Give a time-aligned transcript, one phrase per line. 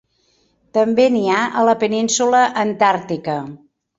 [0.77, 3.39] També n'hi ha a la península antàrtica.